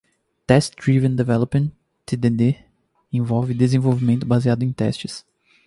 [0.47, 1.71] Test-Driven Development
[2.07, 2.57] (TDD)
[3.13, 5.23] envolve desenvolvimento baseado em testes.